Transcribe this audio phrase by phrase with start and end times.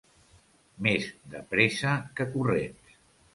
[0.87, 2.99] Més de pressa que corrents.